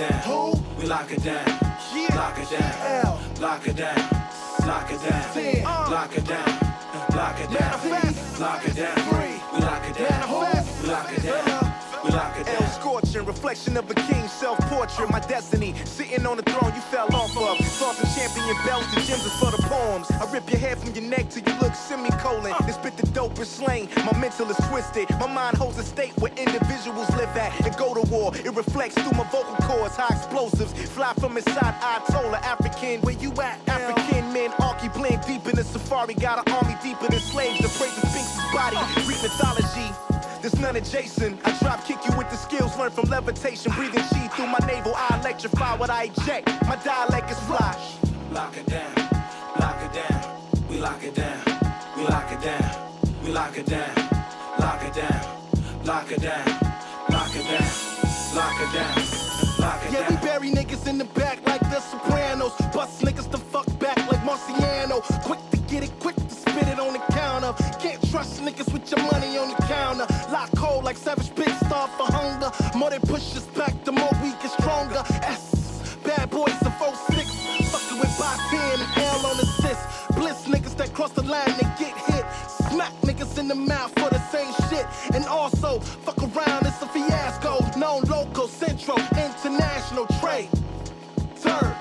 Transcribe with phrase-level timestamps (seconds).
[0.00, 0.22] down.
[0.22, 0.52] Who?
[0.78, 1.46] We lock it down.
[1.94, 2.16] Yeah.
[2.16, 3.04] Lock it down.
[3.04, 3.20] L.
[3.40, 3.96] Lock it down.
[4.66, 5.90] Lock it down.
[5.90, 6.48] Lock it down.
[7.14, 8.40] Lock it down.
[8.40, 9.19] Lock it down.
[13.10, 15.74] Scorching, reflection of a king, self-portrait, my destiny.
[15.84, 17.58] Sitting on the throne you fell off of.
[17.58, 20.08] Tossing champion bells, the gems are for the poems.
[20.12, 22.54] I rip your head from your neck till you look semicolon.
[22.60, 23.88] Then spit the dopest slang.
[24.06, 25.10] My mental is twisted.
[25.18, 28.32] My mind holds a state where individuals live at and go to war.
[28.36, 30.72] It reflects through my vocal cords, high explosives.
[30.90, 33.00] Fly from inside Ayatollah, African.
[33.00, 33.58] Where you at?
[33.66, 36.14] African men, Arky blend deep in the safari.
[36.14, 37.58] Got an army deeper than slaves.
[37.58, 38.78] The praise of Sphinx's body.
[39.08, 39.90] Read mythology.
[40.40, 41.38] There's none adjacent.
[41.44, 42.09] I drop kick you the
[42.80, 43.72] learned from levitation.
[43.72, 44.94] Breathing chi through my navel.
[44.96, 46.48] I electrify what I eject.
[46.66, 47.76] My dialect is fly.
[48.32, 48.94] Lock it down.
[49.60, 50.20] Lock it down.
[50.68, 51.40] We lock it down.
[51.96, 52.64] We lock it down.
[53.24, 53.94] We lock it down.
[54.58, 55.20] Lock it down.
[55.84, 56.46] Lock it down.
[57.10, 57.68] Lock it down.
[58.34, 59.20] Lock it down.
[59.58, 62.54] Lock it Yeah, we bury niggas in the back like the Sopranos.
[62.72, 65.02] Bust niggas the fuck back like Marciano.
[65.24, 67.52] Quick to get it, quick to spit it on the counter.
[67.78, 70.06] Can't trust niggas with your money on the counter.
[70.32, 71.19] Lock cold like Savage
[72.80, 75.04] More they push us back, the more we get stronger.
[75.28, 77.70] S, bad boys the of 06.
[77.70, 79.84] Fucking with by 10 and L on assist.
[80.14, 82.24] Bliss niggas that cross the line, they get hit.
[82.70, 84.86] Smack niggas in the mouth for the same shit.
[85.14, 87.58] And also, fuck around, it's a fiasco.
[87.78, 90.48] Known local, central, international trade.
[91.42, 91.76] Turn.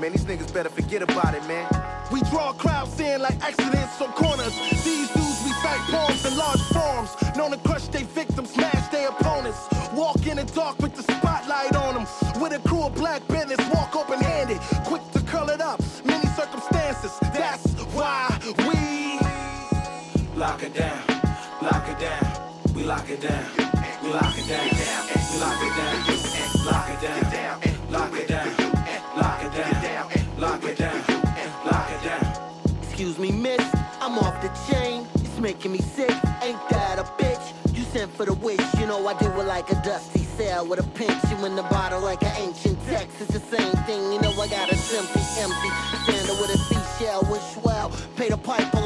[0.00, 1.68] Man, these niggas better forget about it, man.
[2.10, 4.58] We draw crowds in like accidents on corners.
[4.84, 7.10] These dudes recite poems in large forms.
[7.36, 8.04] Known to crush their
[20.42, 20.98] Lock it down.
[21.62, 22.74] Lock it down.
[22.74, 23.44] We lock it down.
[24.02, 24.66] We lock it down.
[25.30, 26.02] We lock it down.
[26.66, 27.60] Lock it down.
[27.92, 28.48] Lock it down.
[29.16, 30.40] Lock it down.
[30.40, 31.04] Lock it down.
[31.64, 32.82] Lock it down.
[32.82, 33.64] Excuse me, miss,
[34.00, 35.06] I'm off the chain.
[35.14, 36.10] It's making me sick.
[36.42, 37.54] Ain't that a bitch?
[37.76, 40.80] You sent for the wish, you know I do it like a dusty cell with
[40.80, 41.22] a pinch.
[41.30, 43.20] You in the bottle like an ancient text.
[43.20, 45.70] It's the same thing, you know I got a simply empty.
[46.02, 46.41] Standard with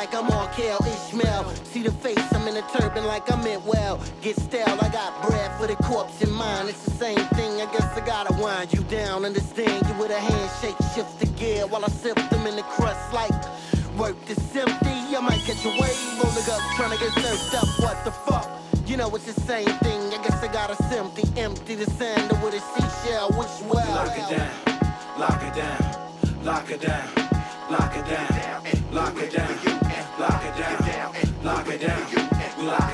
[0.00, 1.44] like I'm on Ishmael.
[1.64, 4.00] See the face, I'm in a turban like I'm in well.
[4.22, 6.70] Get stale, I got bread for the corpse in mind.
[6.70, 9.26] It's the same thing, I guess I gotta wind you down.
[9.26, 13.12] Understand you with a handshake, shift the gear while I sip them in the crust
[13.12, 13.36] like.
[13.98, 16.00] Work this empty, I might catch a wave
[16.38, 17.68] the gut, trying to get served up.
[17.84, 18.48] What the fuck?
[18.86, 20.00] You know it's the same thing.
[20.14, 23.28] I guess I got a empty, empty the sand with a seashell.
[23.38, 23.94] Which well?
[24.00, 24.50] Lock it down,
[25.18, 26.00] lock it down.
[26.42, 27.06] Lock it down.
[27.70, 28.92] Lock it down.
[28.92, 29.89] Lock it down.
[32.60, 32.89] Well, I